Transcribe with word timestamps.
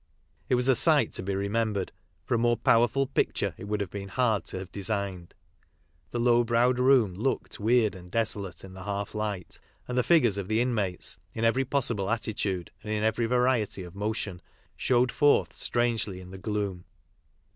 It 0.49 0.55
was 0.55 0.67
a 0.67 0.73
sight 0.73 1.11
to 1.11 1.21
be 1.21 1.35
remembered, 1.35 1.91
tor 2.27 2.33
a 2.33 2.37
more 2.39 2.57
powerful 2.57 3.05
picture 3.05 3.53
it 3.59 3.65
would 3.65 3.81
have 3.81 3.91
been 3.91 4.07
hard 4.09 4.45
to 4.45 4.57
have 4.57 4.71
designed. 4.71 5.35
The 6.09 6.17
low 6.19 6.43
browed 6.43 6.79
room 6.79 7.13
looked 7.13 7.59
weird 7.59 7.93
and 7.93 8.09
desolate 8.09 8.63
in 8.63 8.73
the 8.73 8.81
half 8.85 9.13
light, 9.13 9.59
and 9.87 9.95
the 9.95 10.01
iigures 10.01 10.39
of 10.39 10.47
the 10.47 10.59
inmates, 10.59 11.19
in 11.35 11.45
every 11.45 11.65
possible 11.65 12.09
attitude 12.09 12.71
and 12.81 12.91
m 12.91 13.03
every 13.03 13.27
variety 13.27 13.83
of 13.83 13.93
motion, 13.93 14.41
showed 14.75 15.11
forth 15.11 15.53
strangely 15.53 16.19
in 16.19 16.31
the 16.31 16.39
gloom. 16.39 16.85